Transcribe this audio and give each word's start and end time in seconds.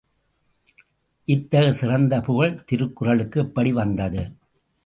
இத்தகு 1.27 1.73
சிறந்த 1.73 2.21
புகழ் 2.21 2.63
திருக்குறளுக்கு 2.63 3.39
எப்படி 3.39 3.73
வந்தது? 3.73 4.23